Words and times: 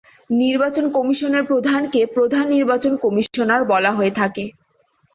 নির্বাচন 0.35 0.85
কমিশনের 0.95 1.43
প্রধানকে 1.45 2.01
"প্রধান 2.15 2.45
নির্বাচন 2.55 2.93
কমিশনার" 3.03 3.61
বলা 3.71 3.91
হয়ে 3.91 4.13
থাকে। 4.19 4.43